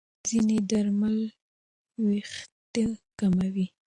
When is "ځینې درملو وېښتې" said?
0.27-2.83